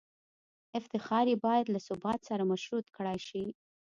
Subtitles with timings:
[0.79, 3.43] افتخار یې باید له ثبات سره مشروط کړای شي.